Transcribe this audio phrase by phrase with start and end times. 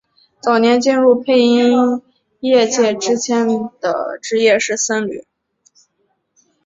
[0.41, 1.77] 早年进入配音
[2.39, 3.45] 业界之前
[3.79, 5.27] 的职业是僧侣。